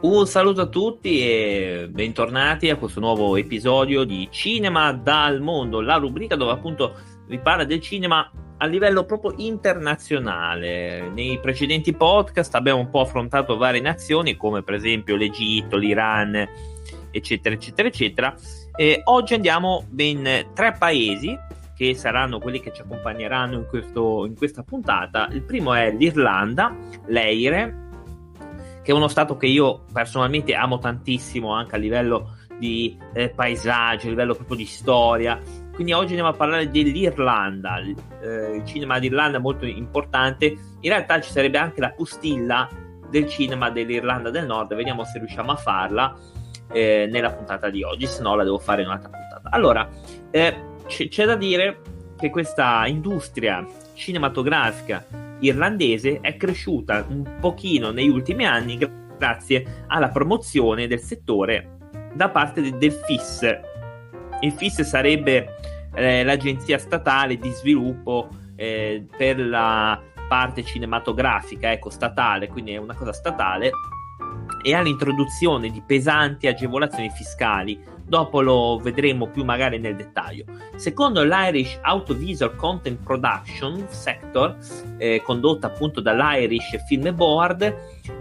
[0.00, 5.96] Un saluto a tutti e bentornati a questo nuovo episodio di Cinema dal mondo, la
[5.96, 6.94] rubrica dove appunto
[7.26, 11.10] vi parla del cinema a livello proprio internazionale.
[11.12, 16.48] Nei precedenti podcast abbiamo un po' affrontato varie nazioni come per esempio l'Egitto, l'Iran,
[17.10, 18.34] eccetera, eccetera, eccetera.
[18.76, 21.36] E oggi andiamo ben tre paesi
[21.76, 25.28] che saranno quelli che ci accompagneranno in, questo, in questa puntata.
[25.32, 26.72] Il primo è l'Irlanda,
[27.06, 27.86] l'Eire
[28.88, 34.06] che è uno stato che io personalmente amo tantissimo anche a livello di eh, paesaggio,
[34.06, 35.38] a livello proprio di storia.
[35.74, 40.46] Quindi oggi andiamo a parlare dell'Irlanda, eh, il cinema d'Irlanda è molto importante.
[40.46, 42.66] In realtà ci sarebbe anche la postilla
[43.10, 46.16] del cinema dell'Irlanda del Nord, vediamo se riusciamo a farla
[46.72, 49.50] eh, nella puntata di oggi, se no la devo fare in un'altra puntata.
[49.54, 49.86] Allora,
[50.30, 51.82] eh, c- c'è da dire
[52.16, 58.78] che questa industria cinematografica irlandese è cresciuta un pochino negli ultimi anni
[59.16, 61.76] grazie alla promozione del settore
[62.14, 63.60] da parte de- del FIS.
[64.40, 65.56] Il FIS sarebbe
[65.94, 72.94] eh, l'agenzia statale di sviluppo eh, per la parte cinematografica, ecco, statale, quindi è una
[72.94, 73.70] cosa statale,
[74.62, 80.44] e all'introduzione di pesanti agevolazioni fiscali dopo lo vedremo più magari nel dettaglio.
[80.76, 84.56] Secondo l'Irish Autovisual Content Production Sector,
[84.96, 87.74] eh, condotta appunto dall'Irish Film Board,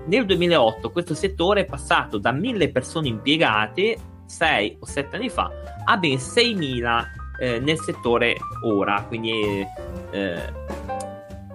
[0.05, 5.49] nel 2008 questo settore è passato da 1000 persone impiegate 6 o 7 anni fa
[5.85, 9.65] a ben 6000 eh, nel settore ora, quindi
[10.11, 10.53] eh,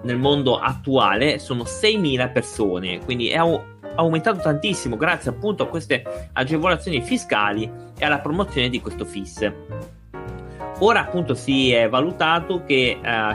[0.01, 6.29] nel mondo attuale sono 6000 persone, quindi è un aumentato tantissimo grazie appunto a queste
[6.33, 9.51] agevolazioni fiscali e alla promozione di questo FIS.
[10.79, 13.33] Ora appunto si è valutato che a uh,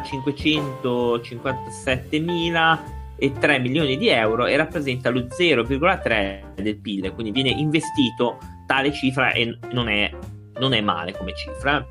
[0.87, 9.33] 557.003 milioni di euro e rappresenta lo 0,3 del PIL, quindi viene investito tale cifra
[9.33, 10.11] e non è,
[10.59, 11.87] non è male come cifra.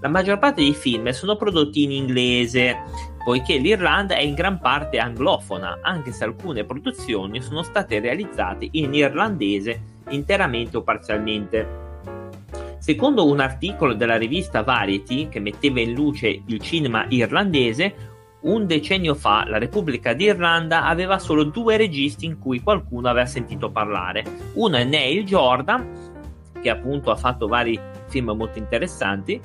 [0.00, 2.78] La maggior parte dei film sono prodotti in inglese,
[3.24, 8.94] poiché l'Irlanda è in gran parte anglofona, anche se alcune produzioni sono state realizzate in
[8.94, 11.78] irlandese interamente o parzialmente.
[12.78, 18.08] Secondo un articolo della rivista Variety che metteva in luce il cinema irlandese,
[18.40, 23.70] un decennio fa la Repubblica d'Irlanda aveva solo due registi in cui qualcuno aveva sentito
[23.70, 24.24] parlare.
[24.54, 25.86] Uno è Neil Jordan,
[26.62, 29.38] che appunto ha fatto vari film molto interessanti,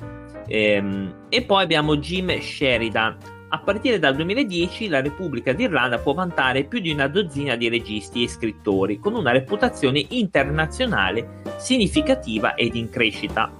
[0.46, 3.16] ehm, e poi abbiamo Jim Sheridan,
[3.56, 8.22] a partire dal 2010 la Repubblica d'Irlanda può vantare più di una dozzina di registi
[8.22, 13.50] e scrittori, con una reputazione internazionale significativa ed in crescita.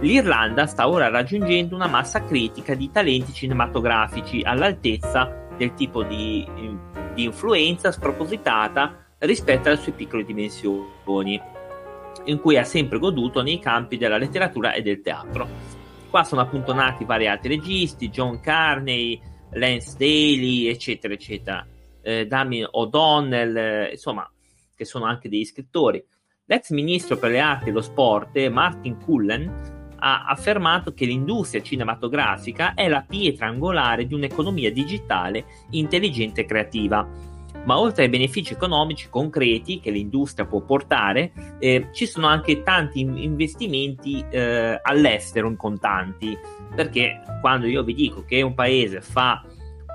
[0.00, 6.44] L'Irlanda sta ora raggiungendo una massa critica di talenti cinematografici all'altezza del tipo di,
[7.14, 11.40] di influenza spropositata rispetto alle sue piccole dimensioni,
[12.24, 15.77] in cui ha sempre goduto nei campi della letteratura e del teatro.
[16.10, 19.20] Qua sono appunto nati vari altri registi, John Carney,
[19.52, 21.66] Lance Daly, eccetera, eccetera,
[22.02, 24.30] eh, Damien O'Donnell, eh, insomma,
[24.74, 26.02] che sono anche degli scrittori.
[26.46, 32.72] L'ex ministro per le arti e lo sport, Martin Cullen, ha affermato che l'industria cinematografica
[32.74, 39.08] è la pietra angolare di un'economia digitale intelligente e creativa ma oltre ai benefici economici
[39.10, 46.36] concreti che l'industria può portare, eh, ci sono anche tanti investimenti eh, all'estero in contanti,
[46.74, 49.44] perché quando io vi dico che un paese fa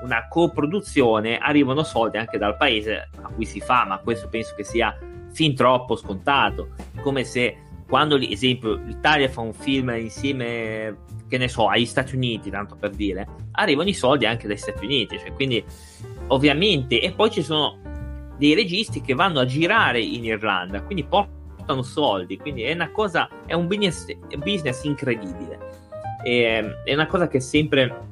[0.04, 4.64] una coproduzione, arrivano soldi anche dal paese a cui si fa, ma questo penso che
[4.64, 4.98] sia
[5.32, 6.70] fin troppo scontato,
[7.02, 10.98] come se quando, ad esempio, l'Italia fa un film insieme,
[11.28, 14.84] che ne so, agli Stati Uniti, tanto per dire, arrivano i soldi anche dagli Stati
[14.84, 15.64] Uniti, cioè, quindi
[16.34, 17.80] ovviamente, e poi ci sono
[18.38, 23.30] dei registi che vanno a girare in Irlanda, quindi portano soldi, quindi è una cosa,
[23.46, 24.06] è un business,
[24.38, 25.60] business incredibile.
[26.24, 28.12] E, è una cosa che sempre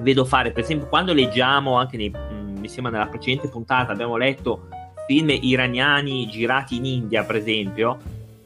[0.00, 4.16] vedo fare, per esempio, quando leggiamo anche nei, mm, mi sembra nella precedente puntata abbiamo
[4.16, 4.68] letto
[5.06, 7.98] film iraniani girati in India, per esempio,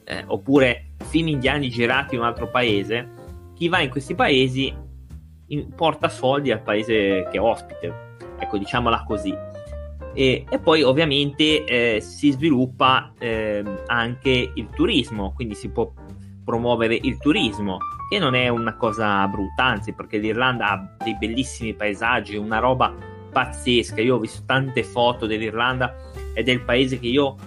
[0.03, 3.07] eh, oppure film indiani girati in un altro paese,
[3.55, 4.73] chi va in questi paesi
[5.75, 8.09] porta soldi al paese che ospite
[8.41, 9.33] ecco diciamola così.
[10.13, 15.91] E, e poi ovviamente eh, si sviluppa eh, anche il turismo, quindi si può
[16.43, 17.77] promuovere il turismo,
[18.09, 22.93] che non è una cosa brutta, anzi perché l'Irlanda ha dei bellissimi paesaggi, una roba
[23.31, 24.01] pazzesca.
[24.01, 25.95] Io ho visto tante foto dell'Irlanda
[26.33, 27.37] ed è il paese che io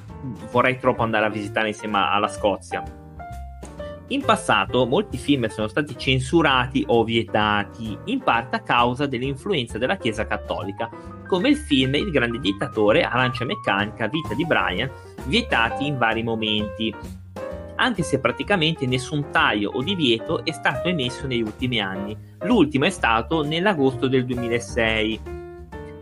[0.51, 2.83] vorrei troppo andare a visitare insieme alla Scozia.
[4.09, 9.97] In passato molti film sono stati censurati o vietati, in parte a causa dell'influenza della
[9.97, 10.91] Chiesa cattolica,
[11.27, 14.91] come il film Il grande dittatore, Arancia meccanica, Vita di Brian,
[15.25, 16.95] vietati in vari momenti,
[17.77, 22.17] anche se praticamente nessun taglio o divieto è stato emesso negli ultimi anni.
[22.43, 25.21] L'ultimo è stato nell'agosto del 2006.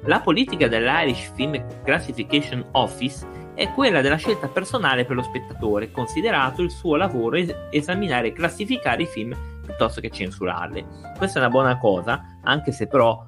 [0.07, 6.63] La politica dell'Irish Film Classification Office è quella della scelta personale per lo spettatore, considerato
[6.63, 10.85] il suo lavoro es- esaminare e classificare i film piuttosto che censurarli.
[11.17, 13.25] Questa è una buona cosa, anche se però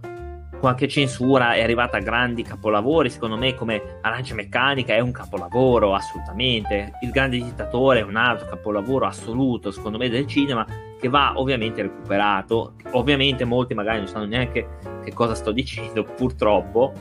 [0.59, 5.95] qualche censura è arrivata a grandi capolavori, secondo me come Arancia Meccanica è un capolavoro
[5.95, 10.67] assolutamente, Il Grande Dittatore è un altro capolavoro assoluto secondo me del cinema
[10.99, 16.95] che va ovviamente recuperato, ovviamente molti magari non sanno neanche che cosa sto dicendo purtroppo,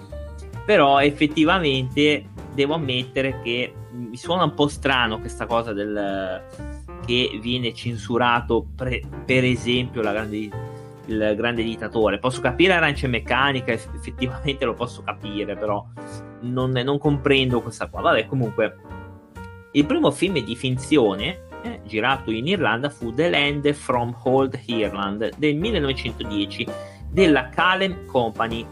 [0.65, 6.41] però effettivamente devo ammettere che mi suona un po' strano questa cosa del
[7.05, 10.71] che viene censurato pre, per esempio la grande
[11.07, 12.19] il grande dittatore.
[12.19, 15.85] Posso capire Arancia Meccanica, effettivamente lo posso capire, però
[16.41, 18.01] non, non comprendo questa qua.
[18.01, 18.77] Vabbè, comunque,
[19.71, 25.31] il primo film di finzione eh, girato in Irlanda fu The Land from Old Ireland
[25.37, 26.67] del 1910
[27.09, 28.65] della Calem Company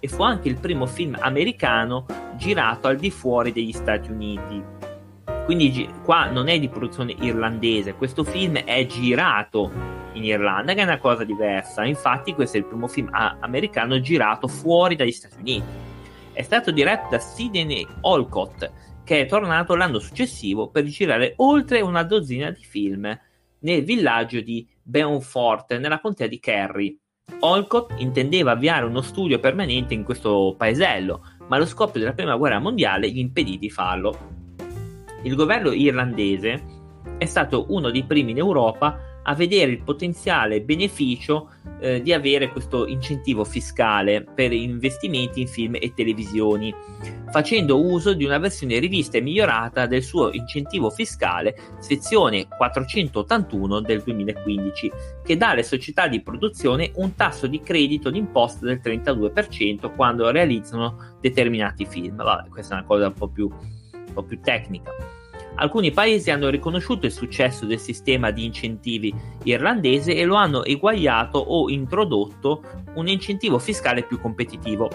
[0.00, 2.06] e fu anche il primo film americano
[2.36, 4.62] girato al di fuori degli Stati Uniti.
[5.44, 9.70] Quindi qua non è di produzione irlandese, questo film è girato
[10.12, 11.84] in Irlanda, che è una cosa diversa.
[11.84, 15.86] Infatti, questo è il primo film americano girato fuori dagli Stati Uniti.
[16.32, 18.70] È stato diretto da Sidney Olcott,
[19.04, 23.18] che è tornato l'anno successivo per girare oltre una dozzina di film
[23.60, 26.98] nel villaggio di Beaufort, nella contea di Kerry.
[27.40, 32.58] Olcott intendeva avviare uno studio permanente in questo paesello, ma lo scoppio della prima guerra
[32.58, 34.36] mondiale gli impedì di farlo.
[35.22, 36.64] Il governo irlandese
[37.18, 38.98] è stato uno dei primi in Europa
[39.28, 45.74] a vedere il potenziale beneficio eh, di avere questo incentivo fiscale per investimenti in film
[45.74, 46.74] e televisioni,
[47.30, 54.02] facendo uso di una versione rivista e migliorata del suo incentivo fiscale, sezione 481 del
[54.02, 54.92] 2015,
[55.22, 61.16] che dà alle società di produzione un tasso di credito d'imposta del 32% quando realizzano
[61.20, 62.16] determinati film.
[62.16, 63.50] Vabbè, questa è una cosa un po' più
[64.08, 65.17] un po' più tecnica.
[65.60, 69.12] Alcuni paesi hanno riconosciuto il successo del sistema di incentivi
[69.42, 72.62] irlandese e lo hanno eguagliato o introdotto
[72.94, 74.88] un incentivo fiscale più competitivo.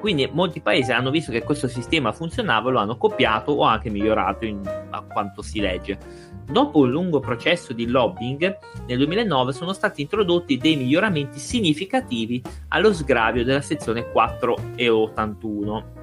[0.00, 4.44] Quindi molti paesi hanno visto che questo sistema funzionava lo hanno copiato o anche migliorato
[4.44, 4.60] in,
[4.90, 5.98] a quanto si legge.
[6.44, 12.92] Dopo un lungo processo di lobbying, nel 2009 sono stati introdotti dei miglioramenti significativi allo
[12.92, 16.00] sgravio della sezione 4 e 81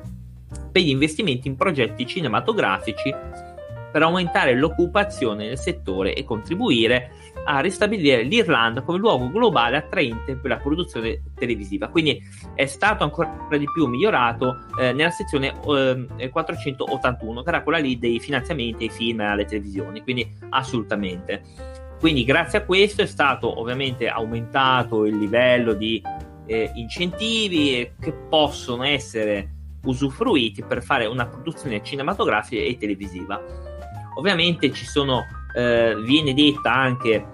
[0.71, 3.13] per gli investimenti in progetti cinematografici
[3.91, 7.11] per aumentare l'occupazione nel settore e contribuire
[7.45, 11.87] a ristabilire l'Irlanda come luogo globale attraente per la produzione televisiva.
[11.87, 12.21] Quindi
[12.53, 15.53] è stato ancora di più migliorato eh, nella sezione
[16.17, 20.01] eh, 481, che era quella lì dei finanziamenti ai film e alle televisioni.
[20.01, 21.41] Quindi assolutamente.
[21.99, 26.01] Quindi grazie a questo è stato ovviamente aumentato il livello di
[26.45, 33.41] eh, incentivi che possono essere usufruiti per fare una produzione cinematografica e televisiva.
[34.19, 35.25] Ovviamente ci sono,
[35.55, 37.25] eh, viene detta anche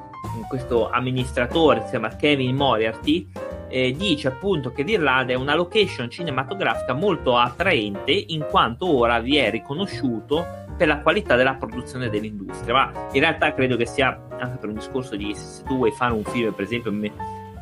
[0.47, 3.27] questo amministratore, si chiama Kevin Moriarty,
[3.69, 9.37] eh, dice appunto che l'Irlanda è una location cinematografica molto attraente in quanto ora vi
[9.37, 10.45] è riconosciuto
[10.77, 12.73] per la qualità della produzione dell'industria.
[12.73, 16.13] Ma in realtà credo che sia anche per un discorso di se tu vuoi fare
[16.13, 16.93] un film, per esempio,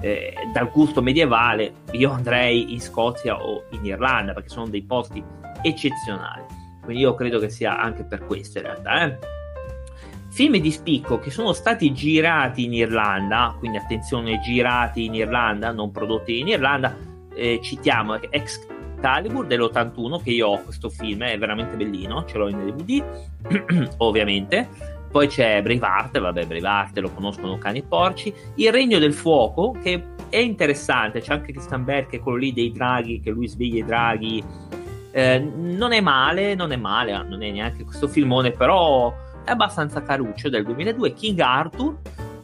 [0.02, 5.24] eh, dal gusto medievale, io andrei in Scozia o in Irlanda perché sono dei posti
[5.62, 6.63] eccezionali.
[6.84, 9.06] Quindi io credo che sia anche per questo in realtà.
[9.06, 9.18] Eh.
[10.30, 15.92] Film di spicco che sono stati girati in Irlanda, quindi attenzione, girati in Irlanda, non
[15.92, 16.96] prodotti in Irlanda.
[17.36, 22.66] Eh, citiamo Excalibur dell'81, che io ho questo film, è veramente bellino, ce l'ho in
[22.66, 24.70] DVD, ovviamente
[25.14, 28.34] poi c'è Braveheart, vabbè, Braveheart lo conoscono cani e porci.
[28.56, 32.52] Il Regno del Fuoco, che è interessante, c'è anche Christian Bell, che è quello lì
[32.52, 34.44] dei draghi, che lui sveglia i draghi.
[35.16, 39.14] Eh, non è male, non è male, non è neanche questo filmone, però
[39.46, 41.14] è abbastanza caruccio del 2002.
[41.14, 41.98] King Arthur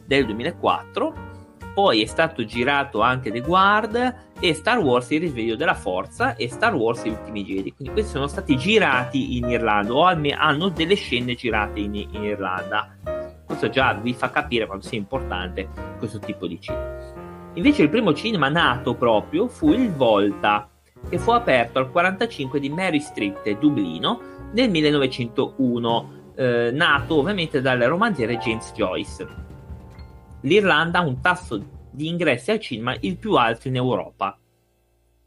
[0.06, 1.28] del 2004
[1.72, 6.48] poi è stato girato anche The Guard e Star Wars Il risveglio della forza e
[6.48, 7.72] Star Wars Gli ultimi Jedi.
[7.72, 12.22] Quindi questi sono stati girati in Irlanda o almeno hanno delle scene girate in, in
[12.22, 12.96] Irlanda.
[13.44, 16.98] Questo già vi fa capire quanto sia importante questo tipo di cinema.
[17.54, 20.68] Invece il primo cinema nato proprio fu il Volta,
[21.08, 24.20] che fu aperto al 45 di Mary Street, Dublino,
[24.52, 29.48] nel 1901, eh, nato ovviamente dal romanziere James Joyce
[30.42, 34.36] l'Irlanda ha un tasso di ingressi al cinema il più alto in Europa.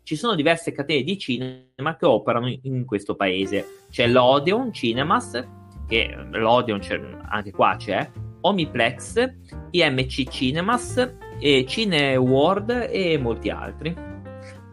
[0.03, 3.85] ci sono diverse catene di cinema che operano in questo paese.
[3.89, 5.47] C'è l'Odeon Cinemas,
[5.87, 6.99] che l'Odeon c'è,
[7.29, 8.11] anche qua c'è,
[8.41, 9.33] Omiplex,
[9.71, 13.95] IMC Cinemas, e Cine World e molti altri.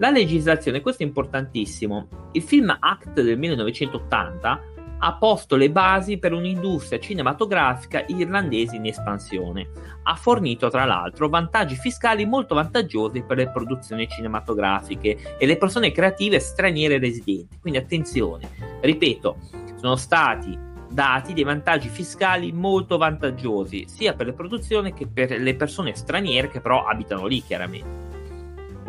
[0.01, 2.09] La legislazione, questo è importantissimo.
[2.33, 4.63] Il film Act del 1980
[5.03, 9.69] ha posto le basi per un'industria cinematografica irlandese in espansione.
[10.05, 15.93] Ha fornito, tra l'altro, vantaggi fiscali molto vantaggiosi per le produzioni cinematografiche e le persone
[15.93, 17.59] creative straniere residenti.
[17.61, 18.49] Quindi attenzione,
[18.81, 19.37] ripeto,
[19.77, 20.59] sono stati
[20.91, 26.49] dati dei vantaggi fiscali molto vantaggiosi sia per le produzioni che per le persone straniere
[26.49, 28.10] che però abitano lì chiaramente.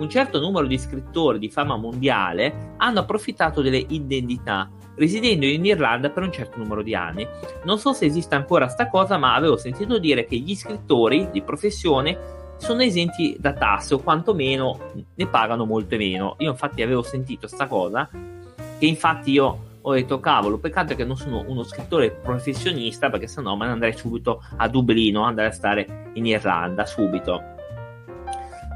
[0.01, 6.09] Un certo numero di scrittori di fama mondiale hanno approfittato delle indennità residendo in Irlanda
[6.09, 7.27] per un certo numero di anni.
[7.65, 11.43] Non so se esista ancora sta cosa, ma avevo sentito dire che gli scrittori di
[11.43, 12.17] professione
[12.57, 16.35] sono esenti da tasse o quantomeno ne pagano molto meno.
[16.39, 21.15] Io infatti avevo sentito sta cosa che infatti io ho detto cavolo, peccato che non
[21.15, 26.09] sono uno scrittore professionista perché sennò me ne andrei subito a Dublino, andrei a stare
[26.13, 27.50] in Irlanda subito.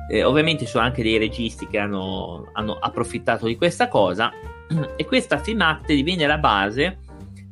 [0.10, 4.32] Eh, ovviamente ci sono anche dei registi che hanno, hanno approfittato di questa cosa
[4.96, 7.00] e questa Film Act diviene la base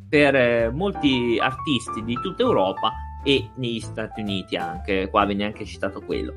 [0.07, 2.93] per eh, molti artisti di tutta Europa
[3.23, 6.35] e negli Stati Uniti anche, qua viene anche citato quello.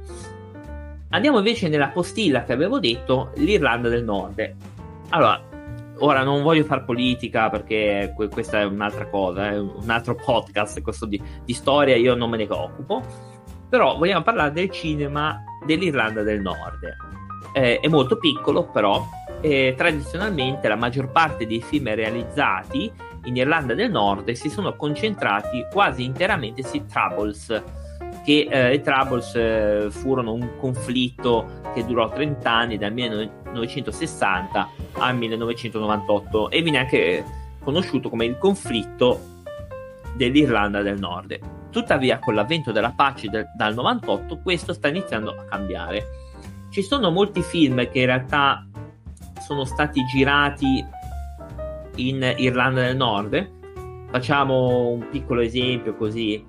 [1.10, 4.54] Andiamo invece nella postilla che avevo detto, l'Irlanda del Nord.
[5.10, 5.40] Allora,
[5.98, 11.06] ora non voglio fare politica perché questa è un'altra cosa, è un altro podcast, questo
[11.06, 13.02] di, di storia io non me ne occupo,
[13.68, 16.96] però vogliamo parlare del cinema dell'Irlanda del Nord.
[17.52, 19.04] Eh, è molto piccolo, però
[19.40, 22.90] eh, tradizionalmente la maggior parte dei film realizzati
[23.24, 27.62] in Irlanda del Nord si sono concentrati quasi interamente sui Troubles,
[28.24, 35.16] che eh, i Troubles eh, furono un conflitto che durò 30 anni, dal 1960 al
[35.16, 37.24] 1998, e viene anche
[37.62, 39.20] conosciuto come il conflitto
[40.14, 41.55] dell'Irlanda del Nord.
[41.76, 46.06] Tuttavia, con l'avvento della pace del, dal 98, questo sta iniziando a cambiare.
[46.70, 48.66] Ci sono molti film che in realtà
[49.42, 50.82] sono stati girati
[51.96, 54.06] in Irlanda del Nord.
[54.10, 56.42] Facciamo un piccolo esempio così,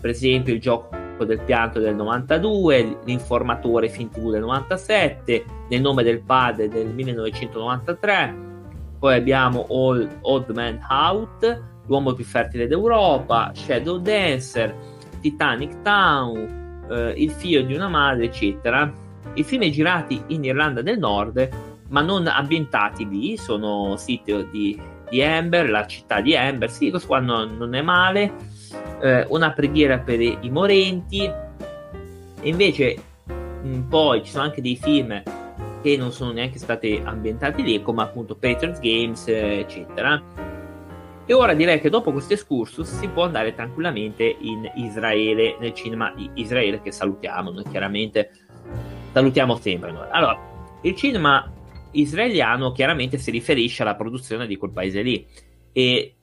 [0.00, 6.04] per esempio il gioco del pianto del 92, l'informatore film TV del 97, nel nome
[6.04, 8.46] del padre del 1993,
[9.00, 14.74] poi abbiamo Old, Old Man Out, l'uomo più fertile d'Europa, Shadow Dancer,
[15.20, 18.92] Titanic Town, eh, il figlio di una madre, eccetera.
[19.34, 25.22] I film girati in Irlanda del Nord ma non ambientati lì, sono siti di, di
[25.22, 28.32] Amber, la città di Amber, sì, questo qua non, non è male,
[29.00, 34.76] eh, una preghiera per i, morenti, e invece mh, mm, poi ci sono anche dei
[34.76, 35.22] film
[35.80, 40.20] che non sono neanche stati ambientati lì, come appunto Patriots Games, eccetera.
[41.30, 46.10] E ora direi che dopo questo excursus si può andare tranquillamente in Israele, nel cinema
[46.16, 48.30] di Israele che salutiamo, noi chiaramente
[49.12, 49.92] salutiamo sempre.
[49.92, 50.06] Noi.
[50.10, 50.40] Allora,
[50.80, 51.52] il cinema
[51.90, 55.26] israeliano chiaramente si riferisce alla produzione di quel paese lì
[55.70, 56.16] e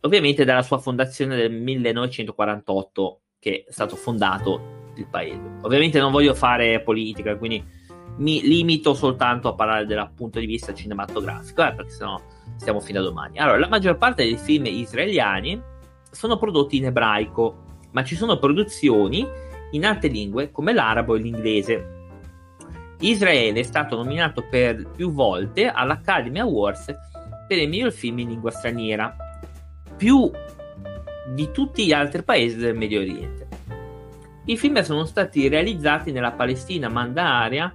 [0.00, 5.40] ovviamente dalla sua fondazione del 1948 che è stato fondato il paese.
[5.62, 7.64] Ovviamente non voglio fare politica, quindi
[8.18, 12.20] mi limito soltanto a parlare dal punto di vista cinematografico, eh, perché sennò
[12.56, 13.38] stiamo fino a domani.
[13.38, 15.60] Allora, la maggior parte dei film israeliani
[16.10, 19.26] sono prodotti in ebraico, ma ci sono produzioni
[19.72, 21.98] in altre lingue come l'arabo e l'inglese.
[23.00, 26.94] Israele è stato nominato per più volte all'Academy Awards
[27.48, 29.16] per il miglior film in lingua straniera,
[29.96, 30.30] più
[31.34, 33.48] di tutti gli altri paesi del Medio Oriente.
[34.46, 37.72] I film sono stati realizzati nella Palestina mandataria,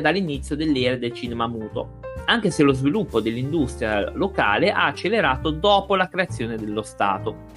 [0.00, 6.08] dall'inizio dell'era del cinema muto, anche se lo sviluppo dell'industria locale ha accelerato dopo la
[6.08, 7.56] creazione dello Stato.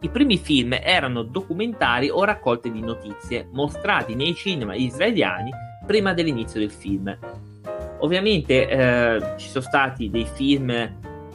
[0.00, 5.50] I primi film erano documentari o raccolte di notizie mostrati nei cinema israeliani
[5.86, 7.16] prima dell'inizio del film.
[7.98, 10.68] Ovviamente eh, ci sono stati dei film,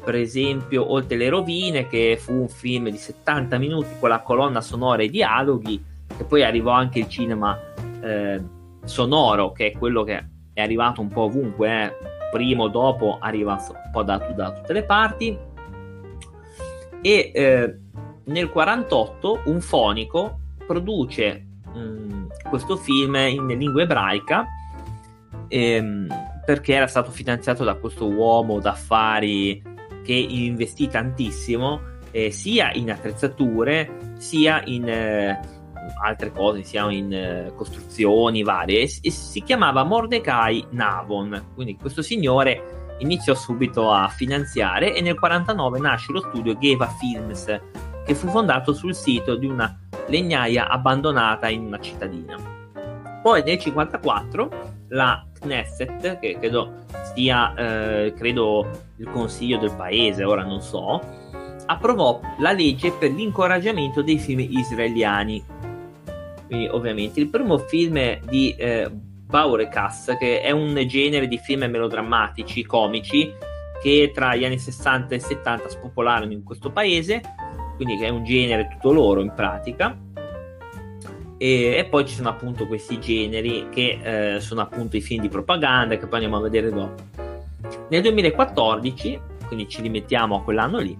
[0.03, 4.61] per esempio Oltre le rovine, che fu un film di 70 minuti con la colonna
[4.61, 5.83] sonora e i dialoghi,
[6.15, 7.59] che poi arrivò anche il cinema
[8.01, 8.41] eh,
[8.83, 10.23] sonoro, che è quello che
[10.53, 12.14] è arrivato un po' ovunque, eh.
[12.31, 15.37] Prima o dopo arriva un po' da, da tutte le parti.
[17.01, 17.77] E eh,
[18.25, 24.45] nel 48 un fonico produce mh, mm, questo film in lingua ebraica
[25.47, 26.07] ehm,
[26.45, 29.61] perché era stato finanziato da questo uomo d'affari
[30.03, 35.39] che investì tantissimo eh, sia in attrezzature sia in, eh,
[36.01, 41.51] altre cose, sia in eh, costruzioni varie, e, e si chiamava Mordecai Navon.
[41.53, 47.45] Quindi questo signore iniziò subito a finanziare e nel 49 nasce lo studio Geva Films,
[48.05, 49.77] che fu fondato sul sito di una
[50.07, 52.37] legnaia abbandonata in una cittadina.
[53.21, 60.43] Poi nel 54 la Knesset, che credo sia eh, credo il consiglio del paese, ora
[60.43, 61.01] non so,
[61.65, 65.43] approvò la legge per l'incoraggiamento dei film israeliani.
[66.47, 72.63] Quindi, ovviamente, il primo film di eh, Baurekas, che è un genere di film melodrammatici,
[72.65, 73.33] comici,
[73.81, 77.21] che tra gli anni 60 e 70 spopolarono in questo paese,
[77.75, 79.97] quindi è un genere tutto loro in pratica.
[81.37, 85.29] E, e poi ci sono appunto questi generi che eh, sono appunto i film di
[85.29, 87.03] propaganda che poi andiamo a vedere dopo.
[87.89, 90.97] Nel 2014, quindi ci rimettiamo a quell'anno lì,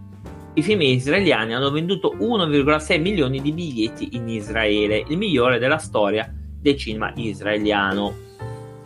[0.57, 6.33] i film israeliani hanno venduto 1,6 milioni di biglietti in Israele, il migliore della storia
[6.33, 8.24] del cinema israeliano.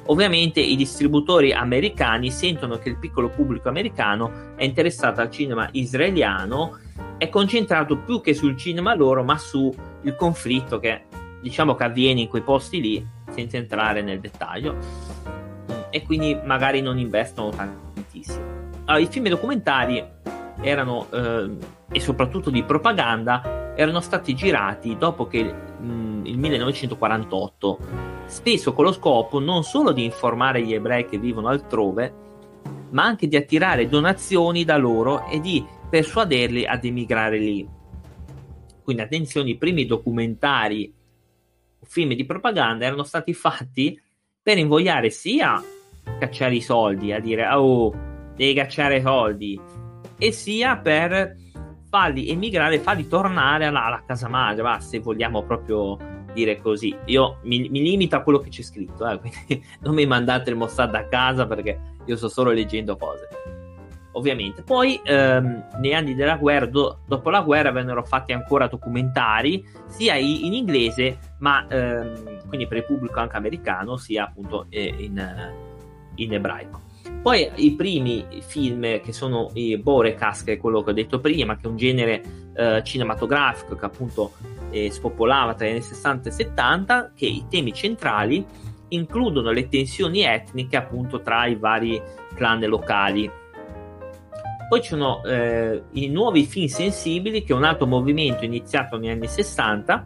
[0.08, 6.80] Ovviamente i distributori americani sentono che il piccolo pubblico americano è interessato al cinema israeliano,
[7.20, 9.72] è concentrato più che sul cinema loro, ma sul
[10.18, 11.04] conflitto che
[11.40, 14.76] diciamo che avviene in quei posti lì, senza entrare nel dettaglio,
[15.92, 18.58] e quindi magari non investono tantissimo.
[18.86, 20.04] Allora, I film documentari
[20.62, 21.58] erano, eh,
[21.92, 27.80] e soprattutto di propaganda, erano stati girati dopo che mh, il 1948,
[28.26, 32.14] spesso con lo scopo non solo di informare gli ebrei che vivono altrove,
[32.92, 37.68] ma anche di attirare donazioni da loro e di persuaderli ad emigrare lì.
[38.84, 40.94] Quindi attenzione, i primi documentari
[41.84, 44.00] film di propaganda erano stati fatti
[44.42, 45.62] per invogliare sia
[46.20, 47.92] cacciare i soldi, a dire oh,
[48.36, 49.60] devi cacciare i soldi,
[50.20, 51.36] e sia per
[51.90, 55.98] farli emigrare, farli tornare alla, alla casa madre, va, se vogliamo proprio
[56.34, 56.96] dire così.
[57.06, 60.56] Io mi, mi limito a quello che c'è scritto, eh, quindi non mi mandate il
[60.56, 63.28] Mossad a casa perché io sto solo leggendo cose.
[64.14, 64.64] Ovviamente.
[64.64, 70.16] Poi, ehm, negli anni della guerra, do, dopo la guerra, vennero fatti ancora documentari, sia
[70.16, 75.54] in, in inglese, ma ehm, quindi per il pubblico anche americano, sia appunto eh, in,
[76.16, 76.88] in ebraico.
[77.22, 81.58] Poi i primi film che sono i Borekas, che è quello che ho detto prima,
[81.58, 82.22] che è un genere
[82.56, 84.32] eh, cinematografico che appunto
[84.70, 88.46] eh, spopolava tra gli anni 60 e 70, che i temi centrali
[88.90, 92.02] includono le tensioni etniche appunto tra i vari
[92.36, 93.30] clan locali.
[94.70, 99.10] Poi ci sono eh, i nuovi film sensibili, che è un altro movimento iniziato negli
[99.10, 100.06] anni 60,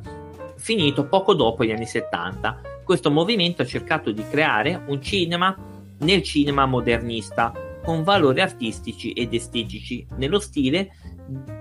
[0.55, 2.61] finito poco dopo gli anni 70.
[2.83, 5.55] Questo movimento ha cercato di creare un cinema
[5.99, 7.51] nel cinema modernista,
[7.83, 10.91] con valori artistici ed estetici, nello stile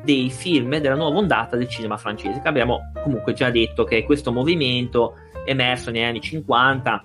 [0.05, 4.33] dei film della nuova ondata del cinema francese, che abbiamo comunque già detto che questo
[4.33, 5.15] movimento
[5.45, 7.03] emerso negli anni 50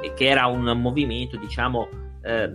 [0.00, 1.88] e che era un movimento, diciamo,
[2.22, 2.50] eh,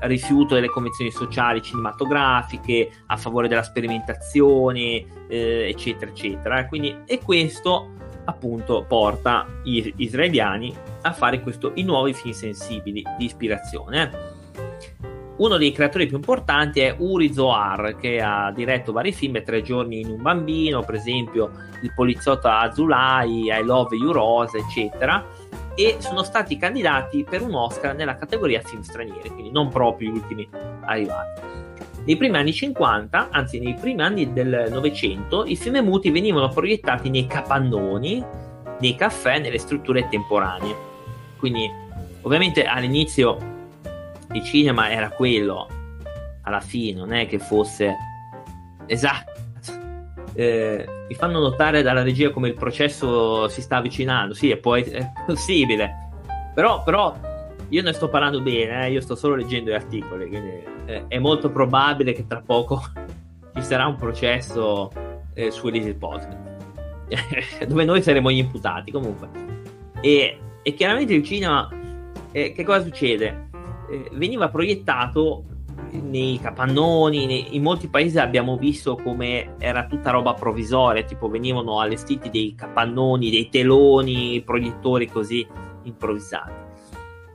[0.00, 6.66] rifiuto delle convenzioni sociali cinematografiche, a favore della sperimentazione, eh, eccetera, eccetera.
[6.66, 7.92] Quindi, e questo
[8.26, 14.32] appunto porta gli israeliani a fare questo, i nuovi film sensibili di ispirazione.
[15.36, 20.00] Uno dei creatori più importanti è Uri Zohar, che ha diretto vari film, Tre giorni
[20.00, 21.50] in un bambino, per esempio
[21.82, 25.24] Il poliziotto Azulai, I Love You Rose, eccetera,
[25.74, 30.14] e sono stati candidati per un Oscar nella categoria film stranieri, quindi non proprio gli
[30.14, 30.48] ultimi
[30.84, 31.40] arrivati.
[32.04, 37.10] Nei primi anni 50, anzi nei primi anni del Novecento, i film muti venivano proiettati
[37.10, 38.24] nei capannoni,
[38.78, 40.92] nei caffè, nelle strutture temporanee.
[41.44, 41.70] Quindi,
[42.22, 43.36] ovviamente all'inizio
[44.32, 45.68] il cinema era quello,
[46.40, 47.94] alla fine non è che fosse
[48.86, 49.32] esatto.
[50.32, 54.32] Eh, mi fanno notare dalla regia come il processo si sta avvicinando.
[54.32, 56.08] Sì, è, poi, è possibile,
[56.54, 57.14] però, però
[57.68, 58.92] io ne sto parlando bene, eh?
[58.92, 62.82] io sto solo leggendo gli articoli, quindi eh, è molto probabile che tra poco
[63.54, 64.90] ci sarà un processo
[65.34, 66.38] eh, su Elise Podcast,
[67.68, 69.28] dove noi saremo gli imputati comunque.
[70.00, 71.68] E, e chiaramente il cinema,
[72.32, 73.50] eh, che cosa succede?
[73.88, 75.44] Eh, veniva proiettato
[75.92, 81.78] nei capannoni, nei, in molti paesi abbiamo visto come era tutta roba provvisoria, tipo venivano
[81.78, 85.46] allestiti dei capannoni, dei teloni, proiettori così
[85.82, 86.64] improvvisati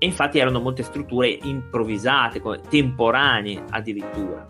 [0.02, 4.50] e infatti erano molte strutture improvvisate, temporanee addirittura.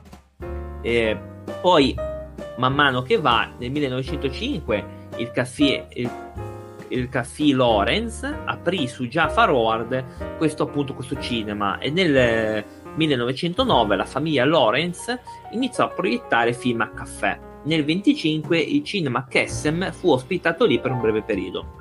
[0.82, 1.20] E
[1.60, 1.96] poi,
[2.58, 4.86] man mano che va, nel 1905
[5.18, 6.10] il caffè, il,
[6.90, 12.64] il caffè Lorenz aprì su Jafar Howard questo appunto questo cinema e nel
[12.96, 15.16] 1909 la famiglia Lorenz
[15.52, 20.92] iniziò a proiettare film a caffè nel 25 il cinema Kessem fu ospitato lì per
[20.92, 21.78] un breve periodo.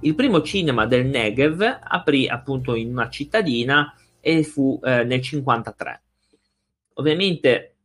[0.00, 6.02] Il primo cinema del Negev aprì appunto in una cittadina e fu eh, nel 53.
[6.94, 7.75] Ovviamente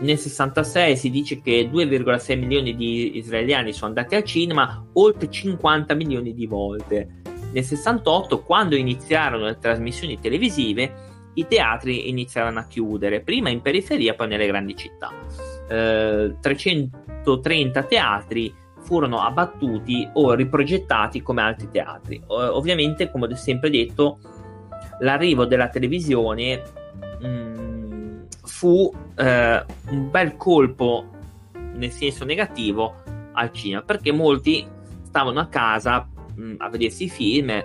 [0.00, 5.94] nel 66 si dice che 2,6 milioni di israeliani sono andati al cinema, oltre 50
[5.94, 7.20] milioni di volte.
[7.52, 14.14] Nel 68, quando iniziarono le trasmissioni televisive, i teatri iniziarono a chiudere, prima in periferia,
[14.14, 15.10] poi nelle grandi città.
[15.68, 22.16] Eh, 330 teatri furono abbattuti o riprogettati come altri teatri.
[22.16, 24.18] Eh, ovviamente, come ho sempre detto,
[25.00, 26.62] l'arrivo della televisione
[27.20, 27.69] mh, mm,
[28.50, 31.06] fu eh, un bel colpo
[31.74, 32.96] nel senso negativo
[33.32, 34.66] al cinema perché molti
[35.02, 37.62] stavano a casa mh, mm, a vedersi i film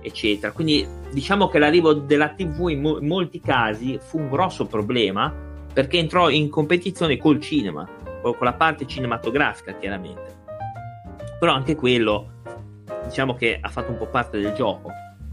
[0.00, 0.52] eccetera.
[0.52, 5.32] Quindi diciamo che l'arrivo della tv in, mo- in molti casi fu un grosso problema
[5.72, 7.86] perché entrò in competizione col cinema
[8.22, 10.34] con la parte cinematografica chiaramente.
[11.38, 12.40] Però anche quello
[13.04, 14.90] diciamo che ha fatto un po' parte del gioco.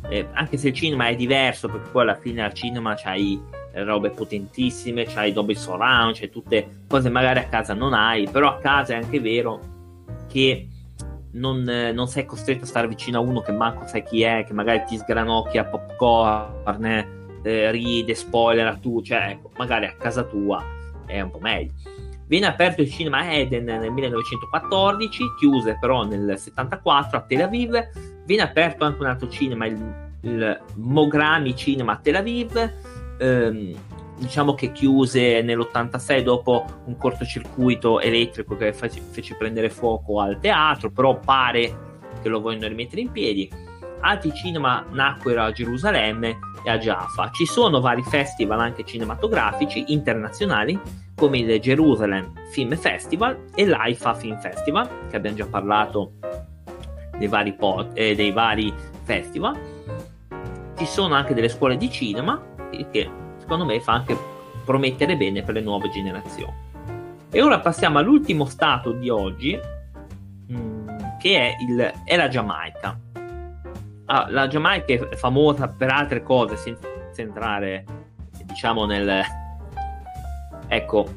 [0.10, 3.42] Eh, anche se il cinema è diverso perché poi alla fine al cinema c'hai
[3.74, 8.58] robe potentissime, c'hai Dolby Surround, c'hai tutte cose magari a casa non hai, però a
[8.60, 9.60] casa è anche vero
[10.28, 10.68] che
[11.32, 14.54] non, non, sei costretto a stare vicino a uno che manco sai chi è, che
[14.54, 16.86] magari ti sgranocchia popcorn,
[17.44, 20.64] eh, ride, spoiler a tu, cioè ecco, magari a casa tua
[21.06, 21.72] è un po' meglio.
[22.28, 27.90] Viene aperto il cinema Eden nel 1914, chiuse però nel 74 a Tel Aviv.
[28.26, 32.72] Viene aperto anche un altro cinema, il, il Mogrami Cinema a Tel Aviv
[33.18, 33.76] ehm,
[34.18, 40.92] diciamo che chiuse nell'86 dopo un cortocircuito elettrico che fece, fece prendere fuoco al teatro,
[40.92, 43.50] però pare che lo vogliono rimettere in piedi.
[44.02, 47.30] Altri cinema nacquero a Gerusalemme e a Jaffa.
[47.32, 50.80] Ci sono vari festival anche cinematografici internazionali
[51.16, 56.14] come il Jerusalem Film Festival e l'AIFA Film Festival, che abbiamo già parlato
[57.18, 58.74] dei vari, pod, eh, dei vari
[59.04, 59.58] festival.
[60.76, 62.42] Ci sono anche delle scuole di cinema
[62.74, 64.18] il che secondo me fa anche
[64.64, 66.54] promettere bene per le nuove generazioni.
[67.30, 69.60] E ora passiamo all'ultimo stato di oggi,
[70.52, 70.88] mm,
[71.20, 73.00] che è, il, è, la Giamaica.
[74.06, 77.86] Ah, la Giamaica è famosa per altre cose, senza entrare,
[78.46, 79.24] diciamo, nel...
[80.68, 81.08] Ecco,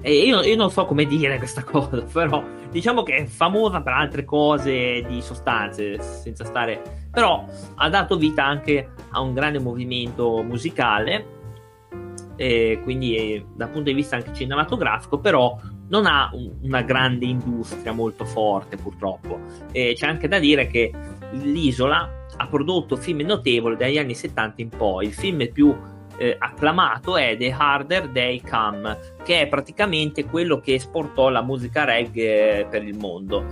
[0.00, 3.92] e io, io, non so come dire questa cosa, però diciamo che è famosa per
[3.92, 7.06] altre cose di sostanze, senza stare...
[7.10, 7.44] Però
[7.76, 11.36] ha dato vita anche a un grande movimento musicale,
[12.36, 15.58] quindi è, dal punto di vista anche cinematografico, però
[15.88, 19.40] non ha un, una grande industria molto forte purtroppo.
[19.72, 20.92] E c'è anche da dire che
[21.32, 25.06] l'isola ha prodotto film notevoli dagli anni 70 in poi.
[25.06, 25.74] Il film più
[26.18, 31.84] eh, acclamato è The Harder Day Come, che è praticamente quello che esportò la musica
[31.84, 33.46] reggae per il mondo.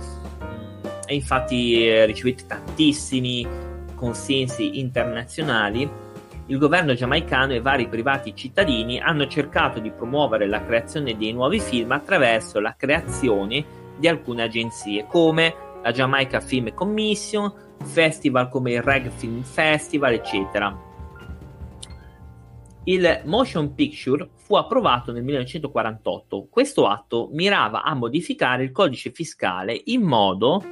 [1.05, 3.47] E infatti eh, ricevette tantissimi
[3.95, 5.89] consensi internazionali.
[6.49, 11.59] Il governo giamaicano e vari privati cittadini hanno cercato di promuovere la creazione dei nuovi
[11.59, 13.65] film attraverso la creazione
[13.97, 15.53] di alcune agenzie come
[15.83, 17.51] la Jamaica Film Commission,
[17.83, 20.86] festival come il Reg Film Festival, eccetera.
[22.87, 26.47] Il Motion Picture fu approvato nel 1948.
[26.49, 30.63] Questo atto mirava a modificare il codice fiscale in modo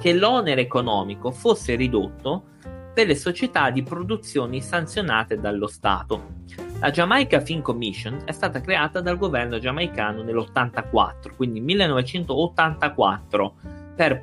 [0.00, 2.46] che l'onere economico fosse ridotto
[2.92, 6.42] per le società di produzioni sanzionate dallo Stato.
[6.80, 13.54] La Jamaica Film Commission è stata creata dal governo giamaicano nell'84, quindi 1984,
[13.94, 14.18] per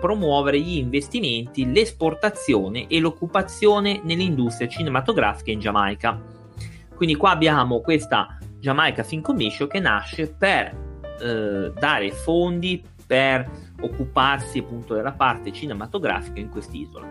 [0.00, 6.32] promuovere gli investimenti, l'esportazione e l'occupazione nell'industria cinematografica in Giamaica.
[6.96, 10.74] Quindi qua abbiamo questa Jamaica Film Commission che nasce per
[11.20, 13.48] eh, dare fondi per
[13.80, 17.06] occuparsi appunto della parte cinematografica in quest'isola.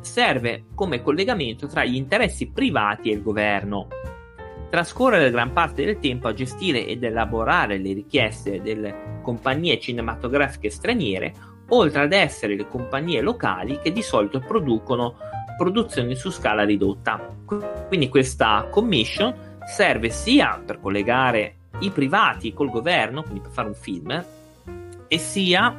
[0.00, 3.86] Serve come collegamento tra gli interessi privati e il governo.
[4.70, 11.34] Trascorrere gran parte del tempo a gestire ed elaborare le richieste delle compagnie cinematografiche straniere,
[11.68, 15.16] oltre ad essere le compagnie locali che di solito producono
[15.60, 17.20] produzioni su scala ridotta.
[17.86, 23.74] Quindi questa commission serve sia per collegare i privati col governo, quindi per fare un
[23.74, 24.24] film,
[25.06, 25.78] e sia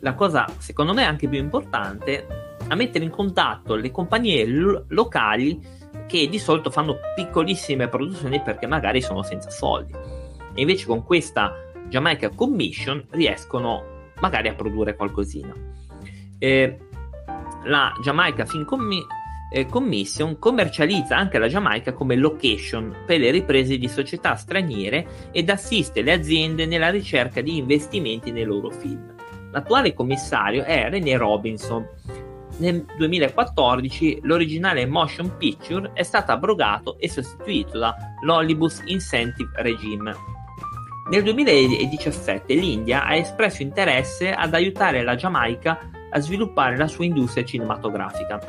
[0.00, 5.60] la cosa secondo me anche più importante a mettere in contatto le compagnie lo- locali
[6.06, 11.52] che di solito fanno piccolissime produzioni perché magari sono senza soldi e invece con questa
[11.88, 15.52] Jamaica Commission riescono magari a produrre qualcosina.
[16.38, 16.78] Eh,
[17.64, 19.06] la Jamaica Film, Commi-
[19.52, 25.50] eh, Commission commercializza anche la Giamaica come location per le riprese di società straniere ed
[25.50, 29.14] assiste le aziende nella ricerca di investimenti nei loro film.
[29.52, 31.86] L'attuale commissario è René Robinson.
[32.58, 40.14] Nel 2014 l'originale motion picture è stato abrogato e sostituito da l'Hollywood Incentive Regime.
[41.10, 45.78] Nel 2017 l'India ha espresso interesse ad aiutare la Giamaica
[46.12, 48.40] a sviluppare la sua industria cinematografica.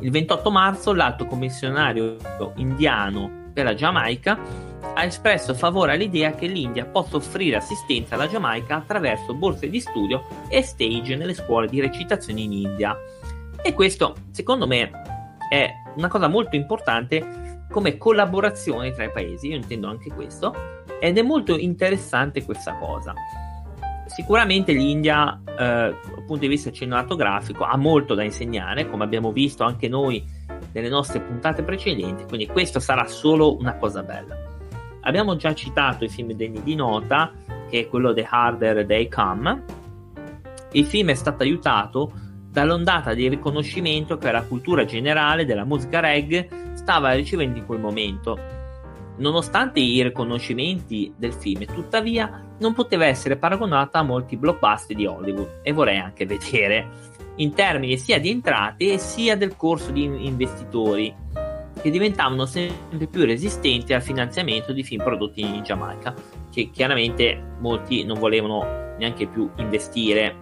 [0.00, 2.16] Il 28 marzo l'alto commissionario
[2.56, 4.38] indiano per la Giamaica
[4.94, 10.24] ha espresso favore all'idea che l'India possa offrire assistenza alla Giamaica attraverso borse di studio
[10.48, 12.96] e stage nelle scuole di recitazione in India.
[13.62, 14.90] E questo, secondo me,
[15.50, 20.54] è una cosa molto importante come collaborazione tra i paesi, io intendo anche questo,
[20.98, 23.14] ed è molto interessante questa cosa.
[24.12, 29.62] Sicuramente l'India, eh, dal punto di vista cinematografico, ha molto da insegnare, come abbiamo visto
[29.62, 30.24] anche noi
[30.72, 34.36] nelle nostre puntate precedenti, quindi questo sarà solo una cosa bella.
[35.02, 37.32] Abbiamo già citato i film degni di nota,
[37.68, 39.62] che è quello The Harder They Come.
[40.72, 42.10] Il film è stato aiutato
[42.50, 48.59] dall'ondata di riconoscimento che la cultura generale della musica reggae stava ricevendo in quel momento
[49.20, 55.60] Nonostante i riconoscimenti del film, tuttavia, non poteva essere paragonata a molti blockbuster di Hollywood
[55.62, 56.88] e vorrei anche vedere
[57.36, 61.14] in termini sia di entrate sia del corso di investitori
[61.82, 66.14] che diventavano sempre più resistenti al finanziamento di film prodotti in Giamaica,
[66.50, 70.34] che chiaramente molti non volevano neanche più investire.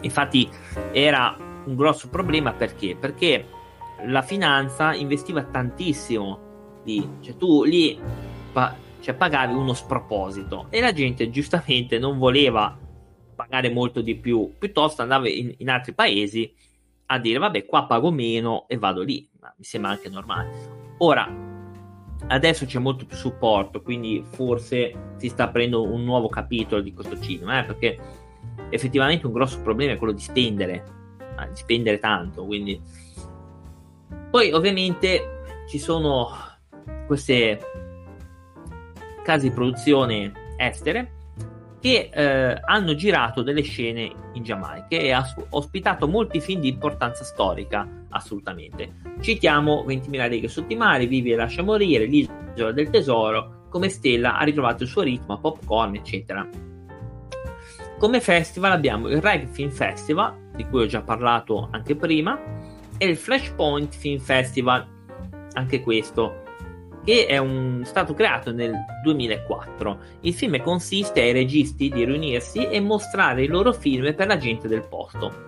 [0.00, 0.48] Infatti
[0.92, 2.96] era un grosso problema perché?
[2.98, 3.46] Perché
[4.06, 6.44] la finanza investiva tantissimo
[6.84, 7.98] lì, cioè tu lì
[8.56, 10.68] pa- cioè pagavi uno sproposito.
[10.70, 12.74] E la gente giustamente non voleva
[13.34, 16.50] pagare molto di più, piuttosto andava in, in altri paesi
[17.08, 20.94] a dire vabbè qua pago meno e vado lì, ma mi sembra anche normale.
[20.98, 21.30] Ora,
[22.28, 27.20] adesso c'è molto più supporto, quindi forse si sta aprendo un nuovo capitolo di questo
[27.20, 27.98] cinema, eh, perché
[28.70, 30.82] effettivamente un grosso problema è quello di spendere,
[31.18, 32.80] eh, di spendere tanto, quindi...
[34.30, 36.30] Poi ovviamente ci sono
[37.06, 37.85] queste
[39.26, 41.10] case di produzione estere
[41.80, 47.24] che eh, hanno girato delle scene in Giamaica e ha ospitato molti film di importanza
[47.24, 48.94] storica, assolutamente.
[49.20, 54.38] Citiamo 20.000 righe sotto i mari, Vivi e lascia morire, L'isola del tesoro, come Stella
[54.38, 56.48] ha ritrovato il suo ritmo, Popcorn, eccetera.
[57.98, 62.38] Come festival abbiamo il Reg Film Festival, di cui ho già parlato anche prima,
[62.96, 64.86] e il Flashpoint Film Festival,
[65.52, 66.44] anche questo
[67.06, 69.98] che è un, stato creato nel 2004.
[70.22, 74.66] Il film consiste ai registi di riunirsi e mostrare i loro film per la gente
[74.66, 75.44] del posto.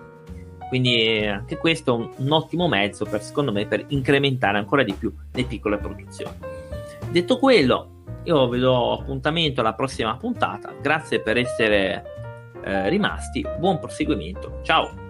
[0.69, 4.93] Quindi anche questo è un, un ottimo mezzo per, secondo me, per incrementare ancora di
[4.93, 6.37] più le piccole produzioni.
[7.11, 10.73] Detto quello, io vi do appuntamento alla prossima puntata.
[10.81, 12.03] Grazie per essere
[12.63, 13.45] eh, rimasti.
[13.59, 14.61] Buon proseguimento.
[14.63, 15.08] Ciao!